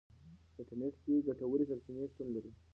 [0.53, 2.51] په انټرنیټ کې ګټورې سرچینې شتون لري.